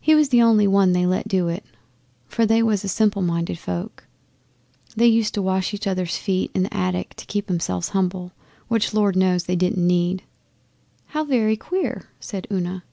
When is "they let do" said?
0.92-1.48